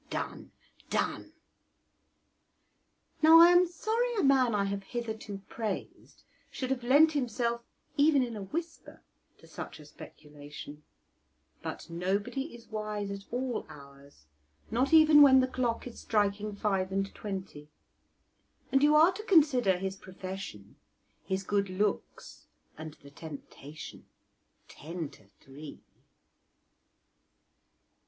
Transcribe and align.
"Done, 0.09 0.51
done!" 0.89 1.31
Now 3.21 3.39
I 3.39 3.49
am 3.49 3.67
sorry 3.67 4.15
a 4.15 4.23
man 4.23 4.55
I 4.55 4.63
have 4.65 4.81
hitherto 4.81 5.43
praised 5.47 6.23
should 6.49 6.71
have 6.71 6.81
lent 6.83 7.11
himself, 7.11 7.61
even 7.97 8.23
in 8.23 8.35
a 8.35 8.41
whisper, 8.41 9.03
to 9.37 9.45
such 9.45 9.79
a 9.79 9.85
speculation; 9.85 10.81
"but 11.61 11.87
nobody 11.91 12.55
is 12.55 12.67
wise 12.71 13.11
at 13.11 13.31
all 13.31 13.67
hours," 13.69 14.25
not 14.71 14.91
even 14.91 15.21
when 15.21 15.39
the 15.39 15.45
clock 15.47 15.85
is 15.85 15.99
striking 15.99 16.55
five 16.55 16.91
and 16.91 17.13
twenty, 17.13 17.69
and 18.71 18.81
you 18.81 18.95
are 18.95 19.11
to 19.11 19.21
consider 19.25 19.77
his 19.77 19.95
profession, 19.95 20.77
his 21.23 21.43
good 21.43 21.69
looks, 21.69 22.47
and 22.75 22.95
the 23.03 23.11
temptation 23.11 24.07
ten 24.67 25.11
to 25.11 25.27
three. 25.39 25.83